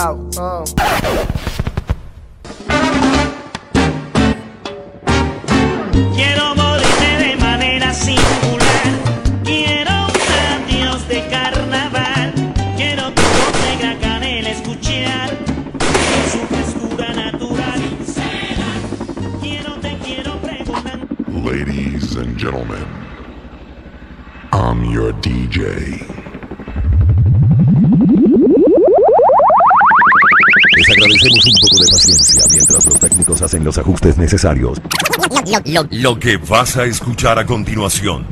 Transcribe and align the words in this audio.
out. 0.00 0.38
Uh. 0.38 1.26
Hacen 33.50 33.64
los 33.64 33.78
ajustes 33.78 34.16
necesarios. 34.16 34.80
Lo 35.90 36.16
que 36.20 36.36
vas 36.36 36.76
a 36.76 36.84
escuchar 36.84 37.36
a 37.36 37.44
continuación 37.44 38.24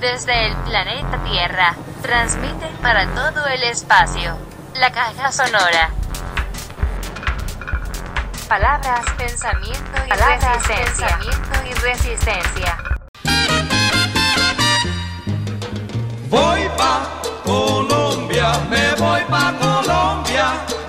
Desde 0.00 0.46
el 0.46 0.56
planeta 0.56 1.22
Tierra, 1.30 1.74
transmite 2.00 2.66
para 2.80 3.06
todo 3.08 3.46
el 3.48 3.62
espacio. 3.64 4.38
La 4.74 4.90
caja 4.90 5.30
sonora. 5.30 5.90
Palabras, 8.48 9.04
pensamiento 9.18 9.98
y 10.06 10.10
resistencia. 10.10 11.18
Pensamiento 11.18 11.58
y 11.68 11.74
resistencia. 11.74 12.78
Voy 16.30 16.62
pa' 16.78 17.20
Colombia, 17.44 18.52
me 18.70 18.94
voy 18.94 19.20
pa' 19.28 19.52
Colombia, 19.58 19.69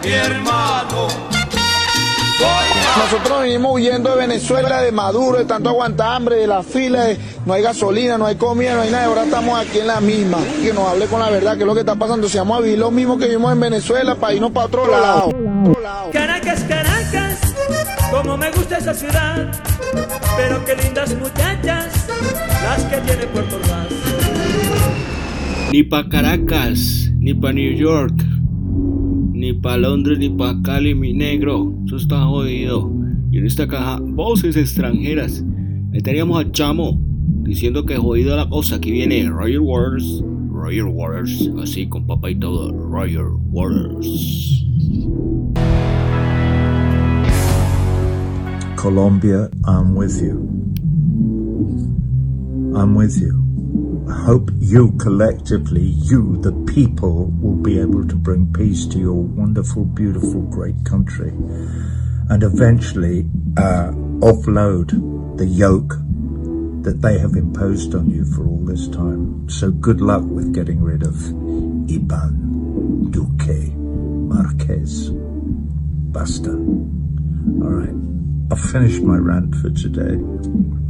mi 0.04 0.12
hermano. 0.12 1.08
Nosotros 2.98 3.42
venimos 3.42 3.74
huyendo 3.76 4.12
de 4.12 4.18
Venezuela, 4.18 4.82
de 4.82 4.92
Maduro, 4.92 5.38
de 5.38 5.46
tanto 5.46 5.70
aguantar 5.70 6.16
hambre, 6.16 6.38
de 6.38 6.48
la 6.48 6.64
fila, 6.64 7.04
de- 7.06 7.20
no 7.46 7.54
hay 7.54 7.62
gasolina, 7.62 8.18
no 8.18 8.26
hay 8.26 8.36
comida, 8.36 8.74
no 8.76 8.82
hay 8.82 8.92
nada. 8.92 9.06
Ahora 9.06 9.24
estamos 9.24 9.60
aquí 9.60 9.80
en 9.80 9.88
la 9.88 10.00
misma. 10.02 10.38
Que 10.62 10.74
nos 10.74 10.88
hable 10.88 11.06
con 11.06 11.20
la 11.20 11.30
verdad, 11.30 11.56
que 11.56 11.62
es 11.62 11.68
lo 11.68 11.74
que 11.74 11.82
está 11.82 11.96
pasando. 11.96 12.28
Si 12.30 12.38
vamos 12.38 12.58
a 12.58 12.62
vivir 12.62 12.80
lo 12.80 12.92
mismo 12.92 13.18
que 13.18 13.28
vimos 13.28 13.52
en 13.52 13.60
Venezuela, 13.60 14.16
para 14.16 14.34
irnos 14.34 14.52
para 14.52 14.66
otro 14.68 14.88
lado. 14.88 15.32
Caracas, 16.12 16.64
Caracas, 16.68 17.40
como 18.12 18.38
me 18.38 18.52
gusta 18.52 18.78
esa 18.78 18.94
ciudad. 18.94 19.52
Pero 20.38 20.64
qué 20.66 20.76
lindas 20.76 21.14
muchachas, 21.16 21.88
las 22.64 22.84
que 22.86 22.98
tiene 22.98 23.26
Puerto 23.28 23.56
Ordaz. 23.58 23.88
Ni 25.72 25.84
pa' 25.84 26.08
Caracas, 26.10 26.80
ni 27.20 27.34
pa' 27.34 27.52
New 27.52 27.74
York, 27.78 28.14
ni 29.42 29.54
pa' 29.54 29.76
Londres, 29.76 30.20
ni 30.20 30.30
pa' 30.30 30.62
Cali, 30.62 30.94
mi 30.94 31.14
negro. 31.14 31.74
Eso 31.88 31.98
está 31.98 32.26
jodido. 32.26 32.94
Y 33.32 33.40
en 33.40 33.48
esta 33.48 33.68
caja, 33.68 34.00
voces 34.00 34.56
extranjeras. 34.56 35.44
Ahí 35.92 36.02
teníamos 36.02 36.40
a 36.40 36.52
Chamo 36.52 37.02
diciendo 37.42 37.84
que 37.84 37.98
jodido 37.98 38.36
la 38.36 38.48
cosa. 38.48 38.76
Aquí 38.76 38.92
viene 38.92 39.28
Roger 39.28 39.60
Waters. 39.60 40.24
Roger 40.52 40.86
Waters, 40.86 41.50
así 41.60 41.90
con 41.90 42.06
papá 42.06 42.30
y 42.30 42.36
todo. 42.36 42.72
Roger 42.72 43.26
Waters. 43.50 44.64
Colombia, 48.76 49.50
I'm 49.66 49.96
with 49.96 50.22
you. 50.22 50.38
I'm 52.76 52.96
with 52.96 53.20
you. 53.20 53.41
Hope 54.12 54.52
you 54.60 54.92
collectively, 55.00 55.82
you, 55.84 56.38
the 56.42 56.52
people, 56.72 57.32
will 57.42 57.56
be 57.56 57.80
able 57.80 58.08
to 58.08 58.16
bring 58.16 58.52
peace 58.54 58.86
to 58.88 59.00
your 59.00 59.22
wonderful, 59.22 59.86
beautiful, 59.86 60.42
great 60.42 60.86
country 60.86 61.30
and 62.30 62.44
eventually 62.44 63.26
uh, 63.58 63.92
offload 64.22 65.38
the 65.38 65.46
yoke 65.46 65.96
that 66.84 67.02
they 67.02 67.20
have 67.20 67.36
imposed 67.36 67.94
on 67.94 68.10
you 68.10 68.26
for 68.26 68.46
all 68.46 68.64
this 68.66 68.88
time. 68.88 69.50
So 69.50 69.70
good 69.72 70.02
luck 70.02 70.24
with 70.24 70.54
getting 70.54 70.82
rid 70.82 71.04
of 71.04 71.14
Iban 71.14 73.12
Duque 73.12 73.76
Marquez. 73.76 75.10
Basta. 76.12 76.52
All 76.52 77.70
right. 77.70 77.96
I've 78.52 78.72
finished 78.72 79.02
my 79.04 79.18
rant 79.18 79.56
for 79.56 79.70
today. 79.70 80.81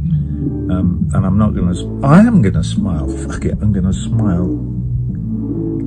Um, 0.70 1.08
and 1.12 1.26
I'm 1.26 1.38
not 1.38 1.54
going 1.54 1.72
to, 1.72 2.06
I 2.06 2.20
am 2.20 2.42
going 2.42 2.54
to 2.54 2.64
smile. 2.64 3.08
Fuck 3.08 3.44
it. 3.44 3.58
I'm 3.60 3.72
going 3.72 3.86
to 3.86 3.92
smile. 3.92 4.46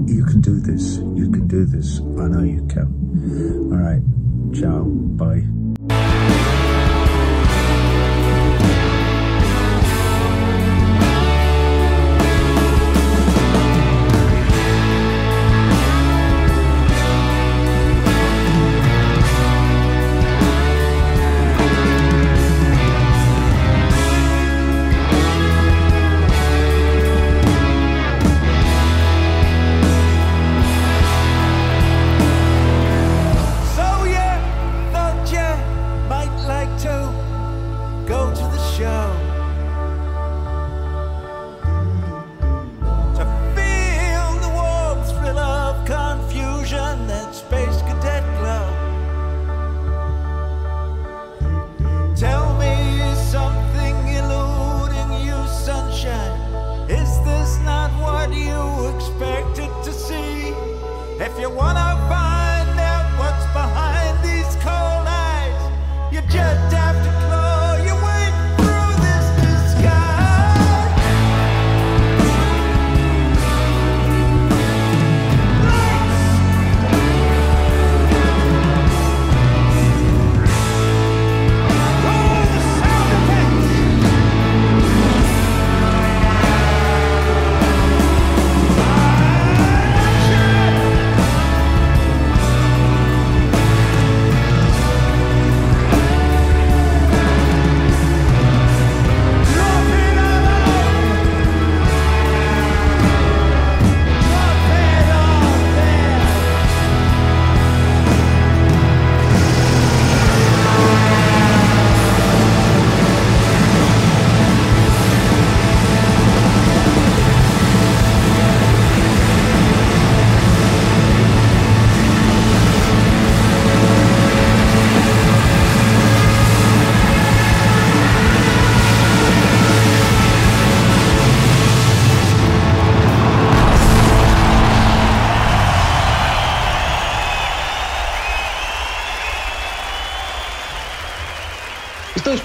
You 0.07 0.25
can 0.25 0.41
do 0.41 0.59
this. 0.59 0.97
You 0.97 1.29
can 1.31 1.47
do 1.47 1.65
this. 1.65 1.99
I 1.99 2.27
know 2.27 2.43
you 2.43 2.65
can. 2.67 3.71
All 3.71 3.77
right. 3.77 4.01
Ciao. 4.53 4.83
Bye. 4.83 5.54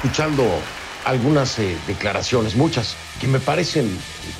Escuchando 0.02 0.46
algunas 1.04 1.58
eh, 1.58 1.76
declaraciones, 1.86 2.56
muchas, 2.56 2.96
que 3.20 3.28
me 3.28 3.38
parecen 3.38 3.86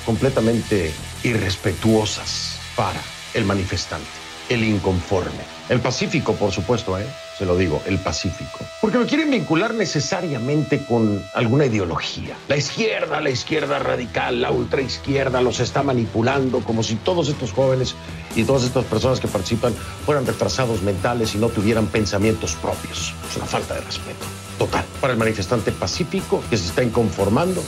completamente 0.07 0.91
irrespetuosas 1.21 2.57
para 2.75 2.99
el 3.35 3.45
manifestante, 3.45 4.07
el 4.49 4.63
inconforme. 4.63 5.43
El 5.69 5.79
pacífico, 5.79 6.33
por 6.33 6.51
supuesto, 6.51 6.97
¿eh? 6.97 7.05
se 7.37 7.45
lo 7.45 7.55
digo, 7.55 7.79
el 7.85 7.99
pacífico. 7.99 8.57
Porque 8.81 8.97
lo 8.97 9.05
quieren 9.05 9.29
vincular 9.29 9.75
necesariamente 9.75 10.83
con 10.83 11.23
alguna 11.35 11.67
ideología. 11.67 12.35
La 12.47 12.57
izquierda, 12.57 13.21
la 13.21 13.29
izquierda 13.29 13.77
radical, 13.77 14.41
la 14.41 14.49
ultraizquierda 14.49 15.41
los 15.41 15.59
está 15.59 15.83
manipulando 15.83 16.61
como 16.61 16.81
si 16.81 16.95
todos 16.95 17.29
estos 17.29 17.51
jóvenes 17.51 17.93
y 18.35 18.45
todas 18.45 18.63
estas 18.63 18.85
personas 18.85 19.19
que 19.19 19.27
participan 19.27 19.75
fueran 20.07 20.25
retrasados 20.25 20.81
mentales 20.81 21.35
y 21.35 21.37
no 21.37 21.49
tuvieran 21.49 21.85
pensamientos 21.85 22.55
propios. 22.55 23.13
Es 23.29 23.37
una 23.37 23.45
falta 23.45 23.75
de 23.75 23.81
respeto. 23.81 24.25
Total. 24.61 24.85
Para 25.01 25.13
el 25.13 25.17
manifestante 25.17 25.71
pacífico 25.71 26.43
que 26.47 26.55
se 26.55 26.67
está 26.67 26.83
inconformando, 26.83 27.63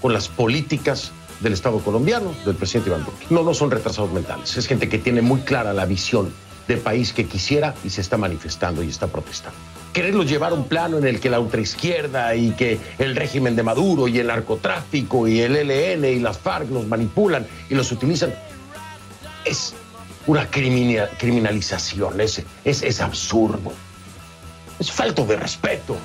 con 0.00 0.14
las 0.14 0.28
políticas 0.28 1.12
del 1.40 1.52
Estado 1.52 1.80
colombiano, 1.80 2.34
del 2.46 2.54
presidente 2.54 2.88
Iván 2.88 3.04
Duque. 3.04 3.26
No, 3.28 3.42
no 3.42 3.52
son 3.52 3.70
retrasados 3.70 4.10
mentales, 4.10 4.56
es 4.56 4.66
gente 4.66 4.88
que 4.88 4.96
tiene 4.96 5.20
muy 5.20 5.42
clara 5.42 5.74
la 5.74 5.84
visión 5.84 6.32
de 6.66 6.78
país 6.78 7.12
que 7.12 7.26
quisiera 7.26 7.74
y 7.84 7.90
se 7.90 8.00
está 8.00 8.16
manifestando 8.16 8.82
y 8.82 8.88
está 8.88 9.08
protestando. 9.08 9.58
Quererlos 9.92 10.30
llevar 10.30 10.52
a 10.52 10.54
un 10.54 10.64
plano 10.64 10.96
en 10.96 11.06
el 11.06 11.20
que 11.20 11.28
la 11.28 11.40
ultraizquierda 11.40 12.34
y 12.36 12.52
que 12.52 12.80
el 12.98 13.14
régimen 13.14 13.54
de 13.54 13.62
Maduro 13.62 14.08
y 14.08 14.18
el 14.18 14.28
narcotráfico 14.28 15.28
y 15.28 15.40
el 15.40 15.56
ELN 15.56 16.06
y 16.06 16.20
las 16.20 16.38
FARC 16.38 16.70
los 16.70 16.86
manipulan 16.86 17.46
y 17.68 17.74
los 17.74 17.92
utilizan 17.92 18.32
es 19.44 19.74
una 20.28 20.46
crimina- 20.50 21.08
criminalización, 21.18 22.20
es, 22.20 22.44
es, 22.64 23.00
absurdo, 23.00 23.72
es 24.78 24.92
falto 24.92 25.24
de 25.24 25.36
respeto. 25.36 25.96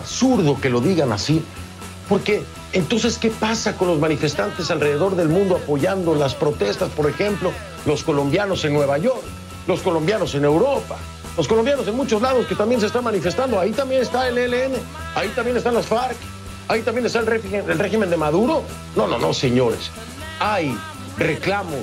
Absurdo 0.00 0.60
que 0.60 0.68
lo 0.68 0.80
digan 0.80 1.12
así, 1.12 1.42
porque 2.08 2.42
entonces, 2.72 3.18
¿qué 3.18 3.30
pasa 3.30 3.76
con 3.76 3.88
los 3.88 3.98
manifestantes 3.98 4.70
alrededor 4.70 5.16
del 5.16 5.28
mundo 5.28 5.56
apoyando 5.56 6.14
las 6.14 6.34
protestas? 6.34 6.90
Por 6.90 7.10
ejemplo, 7.10 7.52
los 7.84 8.04
colombianos 8.04 8.64
en 8.64 8.74
Nueva 8.74 8.98
York, 8.98 9.22
los 9.66 9.80
colombianos 9.80 10.34
en 10.34 10.44
Europa, 10.44 10.96
los 11.36 11.48
colombianos 11.48 11.88
en 11.88 11.96
muchos 11.96 12.22
lados 12.22 12.46
que 12.46 12.54
también 12.54 12.80
se 12.80 12.86
están 12.86 13.02
manifestando. 13.02 13.58
Ahí 13.58 13.72
también 13.72 14.02
está 14.02 14.28
el 14.28 14.38
ELN, 14.38 14.72
ahí 15.16 15.28
también 15.34 15.56
están 15.56 15.74
las 15.74 15.86
FARC, 15.86 16.16
ahí 16.68 16.82
también 16.82 17.06
está 17.06 17.20
el 17.20 17.28
el 17.28 17.78
régimen 17.78 18.08
de 18.08 18.16
Maduro. 18.16 18.62
No, 18.94 19.08
no, 19.08 19.18
no, 19.18 19.34
señores. 19.34 19.90
Hay 20.38 20.76
reclamos 21.18 21.80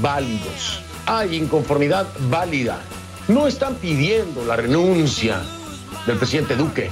válidos, 0.00 0.82
hay 1.06 1.36
inconformidad 1.36 2.06
válida. 2.28 2.80
No 3.28 3.46
están 3.46 3.74
pidiendo 3.76 4.44
la 4.44 4.56
renuncia 4.56 5.40
del 6.06 6.18
presidente 6.18 6.54
Duque. 6.54 6.90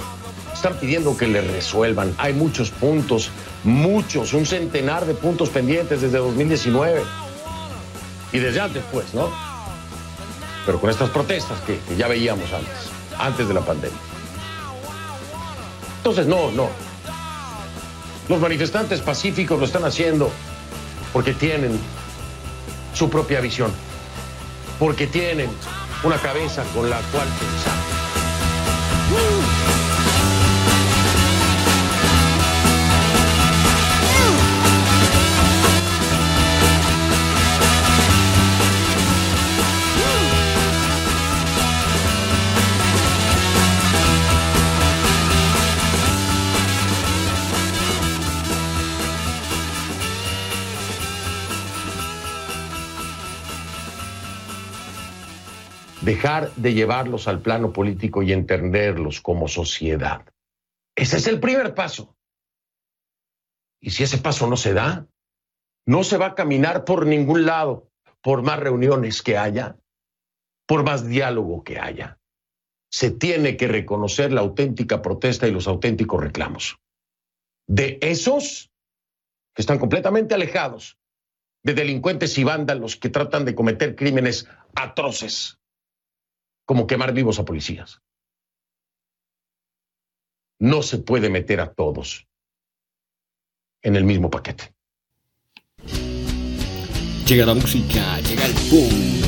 Están 0.55 0.73
pidiendo 0.79 1.15
que 1.17 1.27
le 1.27 1.41
resuelvan. 1.41 2.15
Hay 2.17 2.33
muchos 2.33 2.71
puntos, 2.71 3.29
muchos, 3.63 4.33
un 4.33 4.45
centenar 4.45 5.05
de 5.05 5.13
puntos 5.13 5.49
pendientes 5.49 6.01
desde 6.01 6.17
2019. 6.17 7.03
Y 8.31 8.39
desde 8.39 8.61
antes, 8.61 8.83
pues, 8.91 9.13
¿no? 9.13 9.29
Pero 10.65 10.79
con 10.79 10.89
estas 10.89 11.09
protestas 11.09 11.59
que, 11.61 11.77
que 11.79 11.95
ya 11.97 12.07
veíamos 12.07 12.51
antes, 12.53 12.89
antes 13.19 13.47
de 13.47 13.53
la 13.53 13.61
pandemia. 13.61 13.99
Entonces, 15.97 16.25
no, 16.25 16.51
no. 16.51 16.69
Los 18.29 18.39
manifestantes 18.39 19.01
pacíficos 19.01 19.59
lo 19.59 19.65
están 19.65 19.83
haciendo 19.83 20.31
porque 21.13 21.33
tienen 21.33 21.77
su 22.93 23.09
propia 23.09 23.41
visión, 23.41 23.71
porque 24.79 25.05
tienen 25.05 25.49
una 26.03 26.17
cabeza 26.17 26.63
con 26.73 26.89
la 26.89 26.99
cual 27.11 27.27
pensar. 27.27 27.75
Dejar 56.05 56.53
de 56.53 56.75
llevarlos 56.75 57.27
al 57.27 57.41
plano 57.41 57.73
político 57.73 58.21
y 58.21 58.31
entenderlos 58.31 59.21
como 59.21 59.47
sociedad. 59.47 60.23
Ese 60.95 61.17
es 61.17 61.25
el 61.25 61.39
primer 61.39 61.73
paso. 61.73 62.15
Y 63.81 63.89
si 63.89 64.03
ese 64.03 64.19
paso 64.19 64.45
no 64.45 64.55
se 64.55 64.73
da, 64.73 65.07
no 65.87 66.03
se 66.03 66.17
va 66.17 66.27
a 66.27 66.35
caminar 66.35 66.85
por 66.85 67.07
ningún 67.07 67.47
lado, 67.47 67.89
por 68.21 68.43
más 68.43 68.59
reuniones 68.59 69.23
que 69.23 69.35
haya, 69.35 69.77
por 70.67 70.83
más 70.83 71.07
diálogo 71.07 71.63
que 71.63 71.79
haya. 71.79 72.19
Se 72.91 73.09
tiene 73.09 73.57
que 73.57 73.67
reconocer 73.67 74.31
la 74.31 74.41
auténtica 74.41 75.01
protesta 75.01 75.47
y 75.47 75.51
los 75.51 75.67
auténticos 75.67 76.21
reclamos. 76.21 76.77
De 77.67 77.97
esos 78.01 78.71
que 79.55 79.63
están 79.63 79.79
completamente 79.79 80.35
alejados 80.35 80.99
de 81.63 81.73
delincuentes 81.73 82.37
y 82.37 82.43
vándalos 82.43 82.95
que 82.95 83.09
tratan 83.09 83.43
de 83.43 83.55
cometer 83.55 83.95
crímenes 83.95 84.47
atroces, 84.75 85.57
como 86.65 86.87
quemar 86.87 87.13
vivos 87.13 87.39
a 87.39 87.45
policías. 87.45 88.01
No 90.59 90.81
se 90.81 90.97
puede 90.97 91.29
meter 91.29 91.61
a 91.61 91.73
todos 91.73 92.27
en 93.81 93.95
el 93.95 94.03
mismo 94.03 94.29
paquete. 94.29 94.73
Llega 97.27 97.45
la 97.45 97.53
música, 97.53 98.19
llega 98.19 98.45
el 98.45 98.53
boom, 98.69 99.24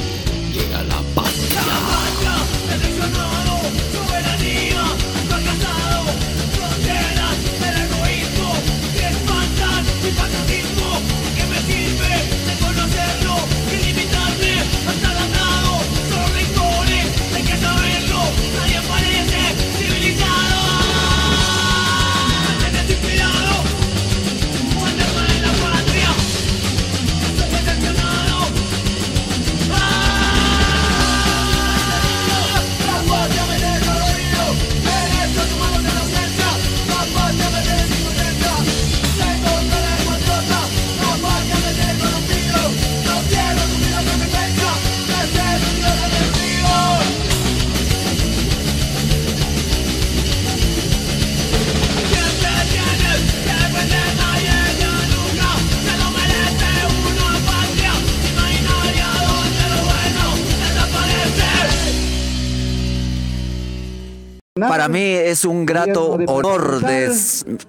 Para 64.77 64.89
mí 64.89 65.01
es 65.01 65.43
un 65.43 65.65
grato 65.65 66.19
honor 66.27 66.81
de 66.81 67.12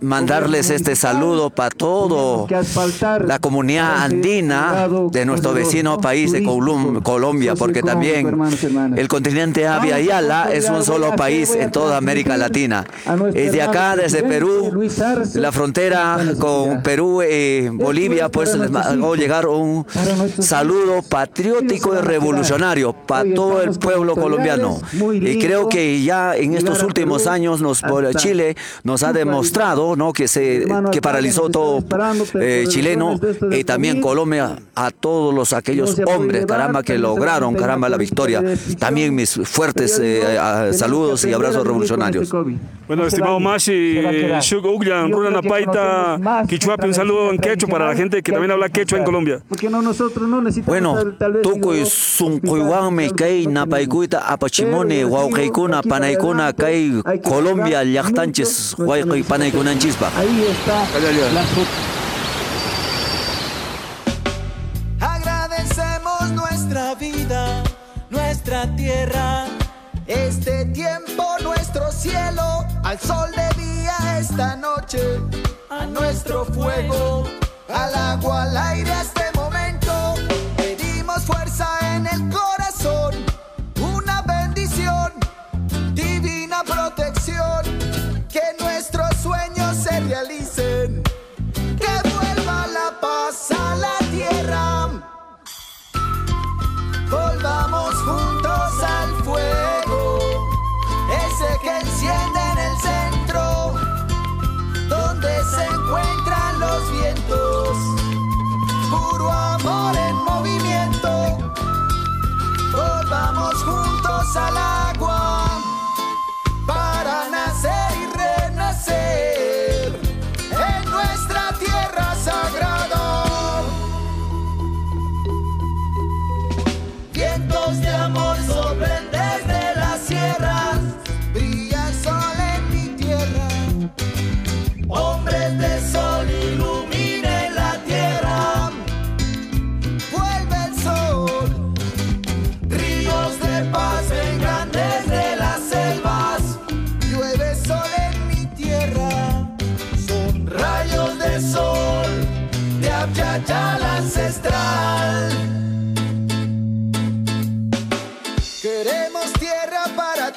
mandarles 0.02 0.68
este 0.68 0.94
saludo 0.94 1.48
para 1.48 1.70
todo 1.70 2.46
la 3.24 3.38
comunidad 3.38 4.02
andina 4.02 4.86
de 5.10 5.24
nuestro 5.24 5.54
vecino 5.54 5.98
país 6.02 6.32
de 6.32 6.42
Colombia, 6.42 7.54
porque 7.54 7.82
también 7.82 8.38
el 8.94 9.08
continente 9.08 9.66
Avia 9.66 9.98
Yala 9.98 10.50
es 10.52 10.68
un 10.68 10.84
solo 10.84 11.16
país 11.16 11.54
en 11.54 11.70
toda 11.70 11.96
América 11.96 12.36
Latina. 12.36 12.84
Desde 13.32 13.62
acá, 13.62 13.96
desde 13.96 14.22
Perú, 14.22 14.70
la 15.32 15.50
frontera 15.50 16.18
con 16.38 16.82
Perú 16.82 17.22
y 17.22 17.70
Bolivia, 17.70 18.28
pues 18.28 18.54
les 18.54 18.70
hago 18.74 19.16
llegar 19.16 19.46
un 19.46 19.86
saludo 20.40 21.00
patriótico 21.00 21.94
y 21.94 22.02
revolucionario 22.02 22.92
para 22.92 23.32
todo 23.32 23.62
el 23.62 23.78
pueblo 23.78 24.14
colombiano. 24.14 24.78
Y 24.92 25.38
creo 25.38 25.70
que 25.70 26.02
ya 26.02 26.36
en 26.36 26.52
estos 26.52 26.82
últimos 26.82 26.97
años 27.26 27.60
nos, 27.60 27.82
Chile 28.16 28.56
nos 28.84 29.02
ha 29.02 29.12
demostrado 29.12 29.96
¿no? 29.96 30.12
que, 30.12 30.28
se, 30.28 30.66
que 30.92 31.00
paralizó 31.00 31.48
todo 31.48 31.84
eh, 32.34 32.64
chileno 32.68 33.18
y 33.50 33.64
también 33.64 34.00
Colombia 34.00 34.56
a 34.74 34.90
todos 34.90 35.34
los 35.34 35.52
aquellos 35.52 35.96
hombres, 36.06 36.46
caramba, 36.46 36.82
que 36.82 36.98
lograron, 36.98 37.54
caramba, 37.54 37.88
la 37.88 37.96
victoria. 37.96 38.42
También 38.78 39.14
mis 39.14 39.34
fuertes 39.44 39.98
eh, 40.02 40.38
saludos 40.72 41.24
y 41.24 41.32
abrazos 41.32 41.66
revolucionarios. 41.66 42.30
Bueno, 42.88 43.06
estimado 43.06 43.38
Mashi, 43.38 44.00
Shugugyan, 44.40 45.12
Runa 45.12 45.42
Paita, 45.42 46.18
Quichuapi, 46.48 46.86
un 46.86 46.94
saludo 46.94 47.30
en 47.30 47.38
quechua 47.38 47.68
para 47.68 47.86
la 47.88 47.94
gente 47.94 48.22
que 48.22 48.32
también 48.32 48.50
habla 48.50 48.70
quechua 48.70 48.98
en 48.98 49.04
Colombia. 49.04 49.42
Porque 49.46 49.68
no, 49.68 49.82
nosotros 49.82 50.26
no 50.26 50.40
necesitamos 50.40 51.04
bueno, 51.18 51.42
tuco 51.42 51.74
y 51.74 51.84
suncuiwame 51.84 53.10
kay 53.10 53.46
napaikuita 53.46 54.26
apachimone 54.26 55.04
wauqaykuna 55.04 55.82
panaykuna 55.82 56.54
kay 56.54 57.02
Colombia 57.22 57.84
llaqtanchis 57.84 58.74
wayqay 58.78 59.22
panaykunanchispa. 59.22 60.10
Ahí 60.16 60.46
está 60.48 60.86
la 61.00 61.44
Agradecemos 65.00 66.32
nuestra 66.32 66.94
vida, 66.94 67.62
nuestra 68.08 68.74
tierra, 68.76 69.44
este 70.06 70.64
tiempo, 70.66 71.24
nuestro 71.42 71.92
cielo, 71.92 72.64
al 72.88 72.98
sol 73.00 73.30
de 73.32 73.62
día 73.62 74.18
esta 74.18 74.56
noche, 74.56 74.98
a 75.68 75.84
nuestro 75.84 76.46
fuego, 76.46 77.24
al 77.68 77.94
agua, 77.94 78.44
al 78.44 78.56
aire, 78.56 78.90
este 79.02 79.24
momento. 79.34 80.14
Pedimos 80.56 81.22
fuerza 81.24 81.68
en 81.94 82.06
el 82.06 82.20
corazón, 82.30 82.37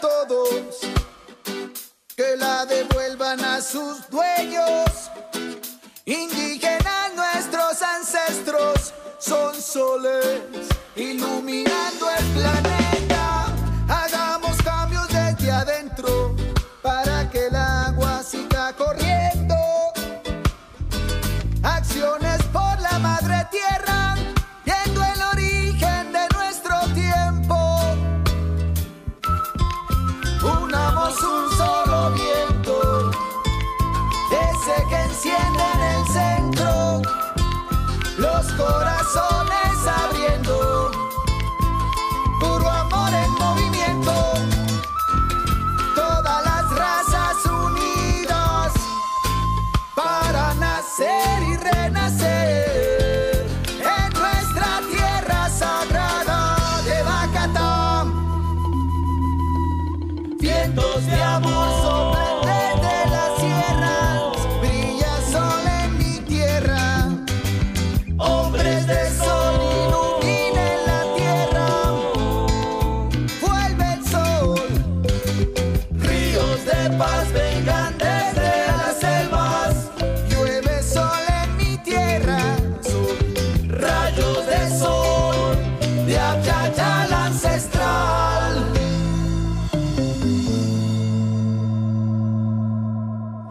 todos, 0.01 0.79
que 2.17 2.35
la 2.35 2.65
devuelvan 2.65 3.39
a 3.45 3.61
sus 3.61 4.09
dueños. 4.09 4.89
Indígenas 6.05 7.13
nuestros 7.15 7.81
ancestros 7.81 8.93
son 9.19 9.55
soles 9.55 10.41
iluminando 10.95 12.09
el 12.17 12.25
planeta. 12.33 13.45
Hagamos 13.87 14.57
cambios 14.63 15.07
desde 15.07 15.51
adentro 15.51 16.40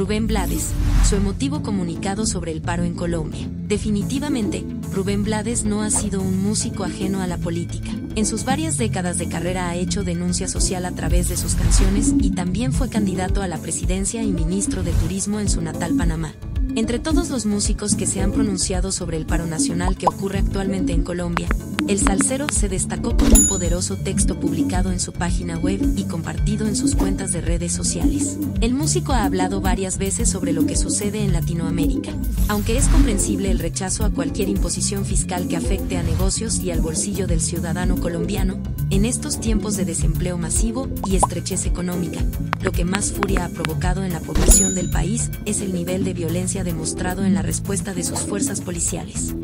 Rubén 0.00 0.26
Blades, 0.26 0.70
su 1.06 1.16
emotivo 1.16 1.62
comunicado 1.62 2.24
sobre 2.24 2.52
el 2.52 2.62
paro 2.62 2.84
en 2.84 2.94
Colombia. 2.94 3.46
Definitivamente, 3.68 4.64
Rubén 4.94 5.24
Blades 5.24 5.64
no 5.64 5.82
ha 5.82 5.90
sido 5.90 6.22
un 6.22 6.42
músico 6.42 6.84
ajeno 6.84 7.20
a 7.20 7.26
la 7.26 7.36
política. 7.36 7.90
En 8.14 8.24
sus 8.24 8.46
varias 8.46 8.78
décadas 8.78 9.18
de 9.18 9.28
carrera 9.28 9.68
ha 9.68 9.76
hecho 9.76 10.02
denuncia 10.02 10.48
social 10.48 10.86
a 10.86 10.92
través 10.92 11.28
de 11.28 11.36
sus 11.36 11.54
canciones 11.54 12.14
y 12.18 12.30
también 12.30 12.72
fue 12.72 12.88
candidato 12.88 13.42
a 13.42 13.46
la 13.46 13.58
presidencia 13.58 14.22
y 14.22 14.32
ministro 14.32 14.82
de 14.82 14.92
Turismo 14.92 15.38
en 15.38 15.50
su 15.50 15.60
natal 15.60 15.94
Panamá. 15.98 16.32
Entre 16.76 16.98
todos 16.98 17.28
los 17.28 17.44
músicos 17.44 17.94
que 17.94 18.06
se 18.06 18.22
han 18.22 18.32
pronunciado 18.32 18.92
sobre 18.92 19.18
el 19.18 19.26
paro 19.26 19.44
nacional 19.44 19.98
que 19.98 20.06
ocurre 20.06 20.38
actualmente 20.38 20.94
en 20.94 21.02
Colombia, 21.02 21.48
el 21.88 21.98
salsero 21.98 22.46
se 22.52 22.68
destacó 22.68 23.16
con 23.16 23.32
un 23.32 23.46
poderoso 23.46 23.96
texto 23.96 24.38
publicado 24.38 24.92
en 24.92 25.00
su 25.00 25.12
página 25.12 25.56
web 25.58 25.80
y 25.96 26.04
compartido 26.04 26.66
en 26.66 26.76
sus 26.76 26.94
cuentas 26.94 27.32
de 27.32 27.40
redes 27.40 27.72
sociales. 27.72 28.38
El 28.60 28.74
músico 28.74 29.12
ha 29.12 29.24
hablado 29.24 29.60
varias 29.60 29.98
veces 29.98 30.28
sobre 30.28 30.52
lo 30.52 30.66
que 30.66 30.76
sucede 30.76 31.24
en 31.24 31.32
Latinoamérica. 31.32 32.12
Aunque 32.48 32.76
es 32.76 32.88
comprensible 32.88 33.50
el 33.50 33.58
rechazo 33.58 34.04
a 34.04 34.10
cualquier 34.10 34.48
imposición 34.48 35.04
fiscal 35.04 35.48
que 35.48 35.56
afecte 35.56 35.96
a 35.96 36.02
negocios 36.02 36.58
y 36.58 36.70
al 36.70 36.80
bolsillo 36.80 37.26
del 37.26 37.40
ciudadano 37.40 37.96
colombiano, 37.96 38.60
en 38.90 39.04
estos 39.04 39.40
tiempos 39.40 39.76
de 39.76 39.84
desempleo 39.84 40.36
masivo 40.36 40.88
y 41.06 41.16
estrechez 41.16 41.66
económica, 41.66 42.20
lo 42.62 42.72
que 42.72 42.84
más 42.84 43.12
furia 43.12 43.46
ha 43.46 43.48
provocado 43.48 44.04
en 44.04 44.12
la 44.12 44.20
población 44.20 44.74
del 44.74 44.90
país 44.90 45.30
es 45.44 45.60
el 45.60 45.72
nivel 45.72 46.04
de 46.04 46.12
violencia 46.12 46.64
demostrado 46.64 47.24
en 47.24 47.34
la 47.34 47.42
respuesta 47.42 47.94
de 47.94 48.04
sus 48.04 48.20
fuerzas 48.20 48.60
policiales. 48.60 49.34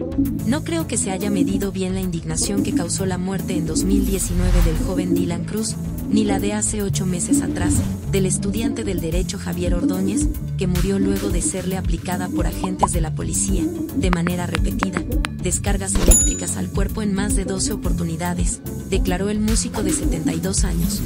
No 0.46 0.64
creo 0.64 0.86
que 0.86 0.96
se 0.96 1.10
haya 1.10 1.30
medido 1.30 1.72
bien 1.72 1.94
la 1.94 2.00
indignación 2.00 2.25
que 2.64 2.74
causó 2.74 3.06
la 3.06 3.18
muerte 3.18 3.56
en 3.56 3.66
2019 3.66 4.50
del 4.64 4.76
joven 4.84 5.14
Dylan 5.14 5.44
Cruz, 5.44 5.76
ni 6.10 6.24
la 6.24 6.40
de 6.40 6.54
hace 6.54 6.82
ocho 6.82 7.06
meses 7.06 7.40
atrás, 7.40 7.74
del 8.10 8.26
estudiante 8.26 8.82
del 8.82 9.00
derecho 9.00 9.38
Javier 9.38 9.74
Ordóñez, 9.74 10.26
que 10.58 10.66
murió 10.66 10.98
luego 10.98 11.30
de 11.30 11.40
serle 11.40 11.76
aplicada 11.76 12.28
por 12.28 12.46
agentes 12.46 12.92
de 12.92 13.00
la 13.00 13.14
policía, 13.14 13.64
de 13.96 14.10
manera 14.10 14.46
repetida, 14.46 15.02
descargas 15.40 15.94
eléctricas 15.94 16.56
al 16.56 16.68
cuerpo 16.68 17.00
en 17.00 17.14
más 17.14 17.36
de 17.36 17.44
12 17.44 17.74
oportunidades, 17.74 18.60
declaró 18.90 19.30
el 19.30 19.38
músico 19.38 19.84
de 19.84 19.92
72 19.92 20.64
años. 20.64 21.00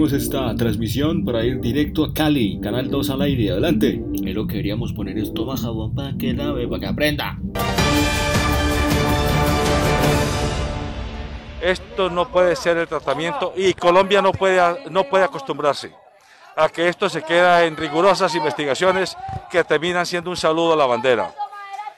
Interrumpimos 0.00 0.12
esta 0.12 0.54
transmisión 0.54 1.26
para 1.26 1.44
ir 1.44 1.60
directo 1.60 2.04
a 2.04 2.14
Cali, 2.14 2.58
Canal 2.62 2.90
2 2.90 3.10
al 3.10 3.20
aire. 3.20 3.50
Adelante. 3.50 4.02
Es 4.24 4.34
lo 4.34 4.46
que 4.46 4.54
queríamos 4.54 4.94
poner 4.94 5.18
es 5.18 5.34
toma 5.34 5.58
jabón 5.58 5.94
para 5.94 6.16
que 6.16 6.32
lave, 6.32 6.66
para 6.66 6.80
que 6.80 6.86
aprenda. 6.86 7.38
Esto 11.60 12.08
no 12.08 12.28
puede 12.28 12.56
ser 12.56 12.78
el 12.78 12.88
tratamiento 12.88 13.52
y 13.54 13.74
Colombia 13.74 14.22
no 14.22 14.32
puede, 14.32 14.90
no 14.90 15.04
puede 15.04 15.24
acostumbrarse. 15.24 15.92
a 16.56 16.70
que 16.70 16.88
esto 16.88 17.10
se 17.10 17.22
queda 17.22 17.64
en 17.66 17.76
rigurosas 17.76 18.34
investigaciones 18.34 19.16
que 19.50 19.64
terminan 19.64 20.06
siendo 20.06 20.30
un 20.30 20.36
saludo 20.36 20.72
a 20.72 20.76
la 20.76 20.86
bandera. 20.86 21.34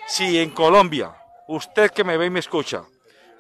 Si 0.09 0.39
en 0.39 0.51
Colombia, 0.51 1.13
usted 1.47 1.93
que 1.93 2.03
me 2.03 2.17
ve 2.17 2.27
y 2.27 2.31
me 2.31 2.41
escucha, 2.41 2.83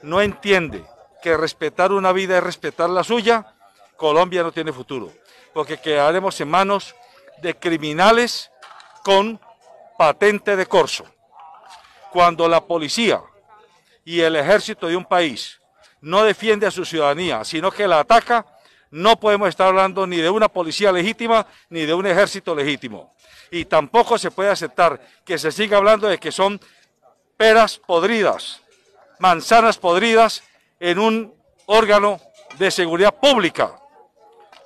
no 0.03 0.20
entiende 0.20 0.85
que 1.20 1.37
respetar 1.37 1.90
una 1.90 2.12
vida 2.12 2.38
es 2.38 2.44
respetar 2.44 2.88
la 2.90 3.05
suya, 3.05 3.55
Colombia 3.96 4.42
no 4.42 4.52
tiene 4.52 4.72
futuro, 4.72 5.12
porque 5.52 5.81
quedaremos 5.81 6.40
en 6.40 6.48
manos 6.48 6.94
de 7.40 7.55
criminales 7.57 8.50
con 9.05 9.40
patente 9.98 10.57
de 10.57 10.66
corso. 10.66 11.05
Cuando 12.11 12.48
la 12.48 12.64
policía 12.64 13.22
y 14.05 14.20
el 14.20 14.37
ejército 14.37 14.87
de 14.87 14.96
un 14.96 15.05
país 15.05 15.61
no 16.00 16.24
defiende 16.24 16.66
a 16.66 16.70
su 16.70 16.85
ciudadanía, 16.85 17.44
sino 17.44 17.70
que 17.70 17.87
la 17.87 18.00
ataca, 18.00 18.46
no 18.90 19.18
podemos 19.18 19.48
estar 19.48 19.68
hablando 19.68 20.07
ni 20.07 20.18
de 20.18 20.28
una 20.28 20.48
policía 20.48 20.92
legítima 20.92 21.46
ni 21.70 21.87
de 21.87 21.94
un 21.94 22.07
ejército 22.07 22.55
legítimo. 22.55 23.14
Y 23.50 23.64
tampoco 23.64 24.18
se 24.18 24.31
puede 24.31 24.50
aceptar 24.50 25.00
que 25.24 25.38
se 25.38 25.52
siga 25.52 25.78
hablando 25.78 26.09
de 26.09 26.18
que 26.18 26.33
son 26.33 26.61
peras 27.37 27.78
podridas, 27.78 28.61
manzanas 29.18 29.78
podridas 29.78 30.42
en 30.81 30.98
un 30.98 31.35
órgano 31.66 32.20
de 32.59 32.70
seguridad 32.70 33.14
pública 33.14 33.82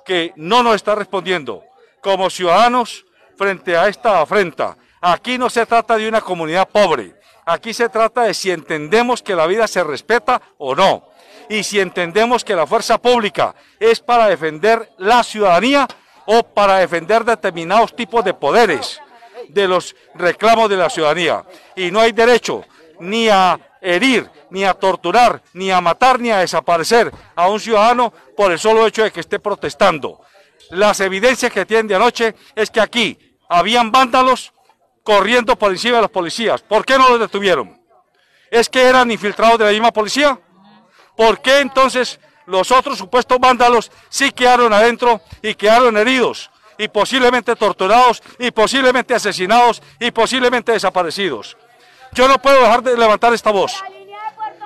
que 0.07 0.31
no 0.37 0.63
nos 0.63 0.75
está 0.75 0.95
respondiendo 0.95 1.65
como 2.01 2.29
ciudadanos 2.29 3.05
frente 3.35 3.75
a 3.75 3.89
esta 3.89 4.21
afrenta. 4.21 4.77
Aquí 5.01 5.37
no 5.37 5.49
se 5.49 5.65
trata 5.65 5.97
de 5.97 6.07
una 6.07 6.21
comunidad 6.21 6.69
pobre, 6.69 7.13
aquí 7.45 7.73
se 7.73 7.89
trata 7.89 8.23
de 8.23 8.33
si 8.33 8.49
entendemos 8.49 9.21
que 9.21 9.35
la 9.35 9.45
vida 9.45 9.67
se 9.67 9.83
respeta 9.83 10.41
o 10.57 10.73
no 10.73 11.09
y 11.49 11.63
si 11.63 11.79
entendemos 11.79 12.43
que 12.43 12.55
la 12.55 12.65
fuerza 12.65 12.97
pública 12.97 13.53
es 13.79 13.99
para 13.99 14.27
defender 14.27 14.89
la 14.97 15.23
ciudadanía 15.23 15.87
o 16.25 16.41
para 16.43 16.77
defender 16.77 17.23
determinados 17.25 17.95
tipos 17.95 18.23
de 18.23 18.33
poderes 18.33 19.01
de 19.49 19.67
los 19.67 19.95
reclamos 20.15 20.69
de 20.69 20.77
la 20.77 20.89
ciudadanía. 20.89 21.43
Y 21.75 21.91
no 21.91 21.99
hay 21.99 22.11
derecho 22.11 22.63
ni 22.99 23.29
a 23.29 23.59
herir, 23.81 24.29
ni 24.49 24.63
a 24.63 24.73
torturar, 24.73 25.41
ni 25.53 25.71
a 25.71 25.81
matar, 25.81 26.19
ni 26.19 26.31
a 26.31 26.39
desaparecer 26.39 27.11
a 27.35 27.49
un 27.49 27.59
ciudadano 27.59 28.13
por 28.35 28.51
el 28.51 28.59
solo 28.59 28.85
hecho 28.85 29.03
de 29.03 29.11
que 29.11 29.19
esté 29.19 29.39
protestando. 29.39 30.21
Las 30.69 30.99
evidencias 30.99 31.51
que 31.51 31.65
tienen 31.65 31.87
de 31.87 31.95
anoche 31.95 32.35
es 32.55 32.69
que 32.69 32.81
aquí 32.81 33.17
habían 33.49 33.91
vándalos 33.91 34.53
corriendo 35.03 35.55
por 35.57 35.71
encima 35.71 35.97
de 35.97 36.01
los 36.01 36.11
policías. 36.11 36.61
¿Por 36.61 36.85
qué 36.85 36.97
no 36.97 37.09
los 37.09 37.19
detuvieron? 37.19 37.81
¿Es 38.51 38.69
que 38.69 38.83
eran 38.83 39.09
infiltrados 39.11 39.59
de 39.59 39.65
la 39.65 39.71
misma 39.71 39.91
policía? 39.91 40.39
¿Por 41.15 41.41
qué 41.41 41.59
entonces 41.59 42.19
los 42.45 42.71
otros 42.71 42.97
supuestos 42.97 43.39
vándalos 43.39 43.91
sí 44.09 44.31
quedaron 44.31 44.73
adentro 44.73 45.21
y 45.41 45.55
quedaron 45.55 45.97
heridos 45.97 46.51
y 46.77 46.87
posiblemente 46.87 47.55
torturados 47.55 48.21
y 48.37 48.51
posiblemente 48.51 49.15
asesinados 49.15 49.81
y 49.99 50.11
posiblemente 50.11 50.73
desaparecidos? 50.73 51.57
Yo 52.13 52.27
no 52.27 52.41
puedo 52.41 52.61
dejar 52.61 52.83
de 52.83 52.97
levantar 52.97 53.33
esta 53.33 53.51
voz 53.51 53.83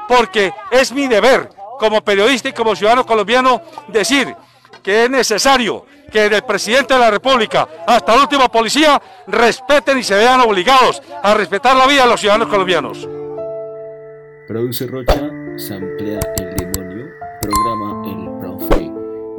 porque 0.08 0.54
es 0.70 0.92
mi 0.92 1.08
deber 1.08 1.50
como 1.80 2.02
periodista 2.02 2.50
y 2.50 2.54
como 2.54 2.76
ciudadano 2.76 3.06
colombiano 3.06 3.62
decir 3.88 4.36
que 4.84 5.06
es 5.06 5.10
necesario 5.10 5.86
que 6.12 6.26
el 6.26 6.44
presidente 6.44 6.94
de 6.94 7.00
la 7.00 7.10
República 7.10 7.68
hasta 7.88 8.14
el 8.14 8.22
último 8.22 8.52
policía 8.52 9.02
respeten 9.28 9.98
y 10.00 10.04
se 10.04 10.16
vean 10.16 10.42
obligados 10.42 11.02
a 11.24 11.34
respetar 11.34 11.78
la 11.78 11.88
vida 11.88 12.04
de 12.04 12.10
los 12.10 12.20
ciudadanos 12.20 12.50
colombianos. 12.50 13.08
Produce 14.48 14.86
Rocha, 14.88 15.14
El 15.16 16.61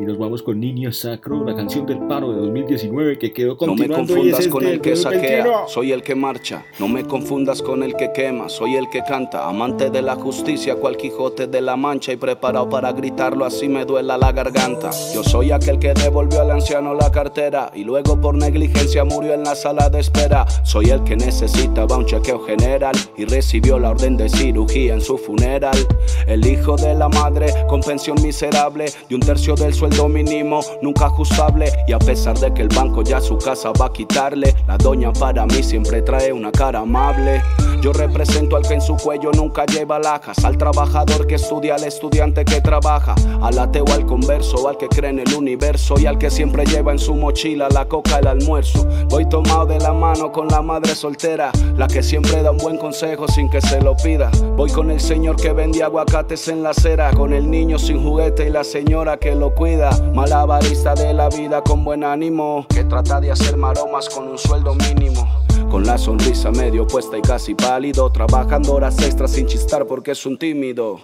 Y 0.03 0.05
nos 0.05 0.19
vamos 0.19 0.43
con 0.43 0.59
Niño 0.59 0.91
Sacro, 0.91 1.45
la 1.45 1.55
canción 1.55 1.87
del 1.87 2.01
paro 2.09 2.33
de 2.33 2.41
2019 2.41 3.21
que 3.21 3.33
quedó 3.33 3.57
No 3.61 3.77
me 3.77 3.87
continuando 3.89 4.17
y 4.17 4.31
es 4.31 4.49
confundas 4.49 4.49
con 4.49 4.67
el 4.67 4.81
que 4.81 4.91
2021. 4.97 5.45
saquea, 5.45 5.69
soy 5.69 5.93
el 5.93 6.03
que 6.03 6.15
marcha. 6.17 6.65
No 6.81 6.89
me 6.89 7.05
confundas 7.05 7.63
con 7.63 7.85
el 7.85 7.95
que 7.95 8.11
quema, 8.11 8.49
soy 8.49 8.75
el 8.75 8.91
que 8.91 9.05
canta. 9.05 9.49
Amante 9.49 9.91
de 9.91 10.03
la 10.03 10.17
justicia, 10.17 10.75
cual 10.75 10.97
Quijote 10.97 11.47
de 11.47 11.61
la 11.61 11.77
Mancha 11.77 12.13
y 12.13 12.17
preparado 12.17 12.69
para 12.69 12.91
gritarlo 12.91 13.45
así 13.45 13.69
me 13.69 13.85
duela 13.85 14.19
la 14.19 14.33
garganta. 14.33 14.91
Yo 15.15 15.23
soy 15.23 15.53
aquel 15.53 15.79
que 15.79 15.95
devolvió 15.95 16.41
al 16.41 16.51
anciano 16.51 16.95
la 16.95 17.13
cartera 17.13 17.71
y 17.73 17.85
luego 17.85 18.21
por 18.21 18.35
negligencia 18.35 19.05
murió 19.05 19.35
en 19.35 19.45
la 19.45 19.55
sala 19.55 19.89
de 19.89 20.01
espera. 20.01 20.47
Soy 20.65 20.91
el 20.91 21.05
que 21.05 21.15
necesitaba 21.15 21.97
un 21.97 22.07
chequeo 22.07 22.41
general 22.41 22.97
y 23.17 23.25
recibió 23.25 23.79
la 23.79 23.91
orden 23.91 24.17
de 24.17 24.29
cirugía 24.29 24.95
en 24.95 25.01
su 25.01 25.17
funeral. 25.17 25.79
El 26.27 26.45
hijo 26.45 26.75
de 26.75 26.93
la 26.93 27.09
madre 27.09 27.55
con 27.69 27.83
pensión 27.83 28.21
miserable 28.21 28.87
de 29.09 29.15
un 29.15 29.21
tercio 29.21 29.55
del 29.55 29.73
sueldo 29.73 29.92
mínimo, 30.09 30.61
nunca 30.81 31.07
ajustable. 31.07 31.71
Y 31.87 31.93
a 31.93 31.99
pesar 31.99 32.39
de 32.39 32.53
que 32.53 32.63
el 32.63 32.69
banco 32.69 33.03
ya 33.03 33.21
su 33.21 33.39
casa 33.39 33.73
va 33.81 33.87
a 33.87 33.93
quitarle, 33.93 34.55
la 34.67 34.77
doña 34.77 35.13
para 35.13 35.47
mí 35.47 35.63
siempre 35.63 36.03
trae 36.03 36.33
una 36.33 36.51
cara 36.53 36.81
amable. 36.81 37.43
Yo 37.83 37.93
represento 37.93 38.57
al 38.57 38.63
que 38.63 38.75
en 38.75 38.81
su 38.81 38.97
cuello 38.97 39.33
nunca 39.33 39.67
lleva 39.67 39.99
lajas, 39.99 40.45
al 40.45 40.57
trabajador 40.57 41.27
que 41.27 41.35
estudia, 41.35 41.75
al 41.75 41.83
estudiante 41.83 42.45
que 42.45 42.61
trabaja, 42.61 43.17
al 43.41 43.59
ateo, 43.59 43.85
al 43.93 44.07
converso, 44.07 44.69
al 44.69 44.77
que 44.77 44.87
cree 44.89 45.11
en 45.11 45.19
el 45.19 45.35
universo 45.35 45.99
y 45.99 46.07
al 46.07 46.17
que 46.17 46.31
siempre 46.31 46.65
lleva 46.65 46.93
en 46.93 47.01
su 47.01 47.17
mochila 47.17 47.69
la 47.71 47.87
coca, 47.87 48.19
el 48.19 48.29
almuerzo. 48.29 48.87
Voy 49.09 49.29
tomado 49.29 49.67
de 49.67 49.81
la 49.81 49.93
mano 49.93 50.31
con 50.31 50.47
la 50.47 50.63
madre 50.63 50.95
soltera, 50.95 51.51
la 51.77 51.89
que 51.89 52.05
siempre 52.05 52.43
da 52.43 52.53
un 52.53 52.59
buen 52.59 52.79
consejo 52.79 53.27
sin 53.27 53.51
que 53.51 53.61
se 53.61 53.81
lo 53.81 53.97
pida. 53.97 54.31
Voy 54.57 54.71
con 54.71 54.91
el 54.93 55.01
señor 55.01 55.35
que 55.35 55.53
vende 55.53 55.83
aguacates 55.83 56.47
en 56.47 56.63
la 56.63 56.71
acera, 56.71 57.11
con 57.11 57.33
el 57.33 57.51
niño 57.51 57.81
sin 57.81 58.01
juguete 58.01 58.47
y 58.47 58.51
la 58.51 58.63
señora 58.63 59.17
que 59.17 59.35
lo 59.35 59.55
cuida. 59.55 59.82
Malabarista 60.15 60.95
de 60.95 61.13
la 61.13 61.29
vida 61.29 61.61
con 61.61 61.85
buen 61.85 62.05
ánimo, 62.05 62.67
que 62.69 62.85
trata 62.85 63.21
de 63.21 63.33
hacer 63.33 63.57
maromas 63.57 64.09
con 64.09 64.29
un 64.29 64.39
sueldo 64.39 64.77
mínimo. 64.77 65.29
Con 65.71 65.85
la 65.85 65.99
sonrisa 65.99 66.53
medio 66.53 66.87
puesta 66.87 67.19
y 67.19 67.23
casi 67.23 67.55
pálido, 67.55 68.11
trabajando 68.13 68.75
horas 68.75 68.97
extras 69.03 69.33
sin 69.33 69.47
chistar 69.47 69.85
porque 69.87 70.13
es 70.13 70.25
un 70.25 70.39
tímido. 70.39 71.01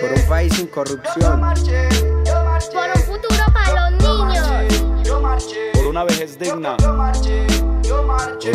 Por 0.00 0.12
un 0.14 0.28
país 0.28 0.52
sin 0.54 0.66
corrupción. 0.66 1.40
Por 1.40 2.88
un 2.94 3.02
futuro 3.02 3.44
para 3.54 3.90
los 3.90 4.28
niños. 4.28 4.46
por 5.72 5.86
una 5.86 6.04
vejez 6.04 6.38
digna, 6.38 6.76
por 6.76 6.88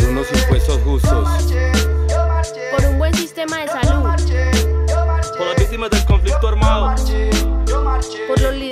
unos 0.08 0.26
impuestos 0.32 0.78
justos, 0.84 1.28
Por 2.76 2.84
un 2.86 2.98
buen 2.98 3.14
sistema 3.14 3.56
de 3.58 3.68
salud. 3.68 4.02
por 5.36 5.46
las 5.48 5.56
víctimas 5.56 5.90
del 5.90 6.04
conflicto 6.04 6.46
armado, 6.48 6.94
Por 8.26 8.40
los 8.40 8.54
líderes 8.54 8.71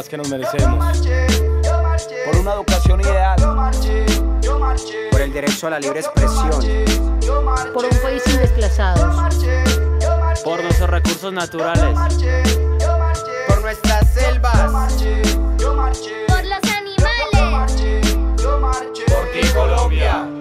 Paz 0.00 0.08
que 0.08 0.16
nos 0.16 0.30
merecemos, 0.30 0.98
Por 2.24 2.36
una 2.40 2.54
educación 2.54 3.00
ideal. 3.02 3.36
Por 5.10 5.20
el 5.20 5.32
derecho 5.32 5.66
a 5.66 5.70
la 5.70 5.78
libre 5.78 6.00
expresión. 6.00 6.50
Por 7.74 7.84
un 7.84 7.98
país 8.02 8.22
sin 8.24 8.38
desplazados. 8.38 9.34
por 10.42 10.62
nuestros 10.62 10.88
recursos 10.88 11.32
naturales, 11.32 11.98
Por 13.46 13.60
nuestras 13.60 14.14
selvas. 14.14 14.70
Por 14.70 16.44
los 16.46 16.60
animales. 16.78 18.16
por 19.06 19.32
ti 19.32 19.48
Colombia. 19.52 20.39